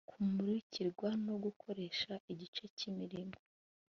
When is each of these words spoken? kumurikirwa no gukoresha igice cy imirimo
kumurikirwa 0.09 1.09
no 1.25 1.35
gukoresha 1.43 2.11
igice 2.31 2.63
cy 2.77 2.83
imirimo 2.89 3.37